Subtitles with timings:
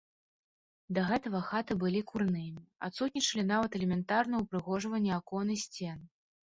[0.97, 5.99] Да гэтага хаты былі курнымі, адсутнічалі нават элементарныя ўпрыгожванні акон і сцен.